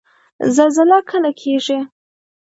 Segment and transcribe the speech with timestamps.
[0.55, 1.79] زلزله کله کیږي؟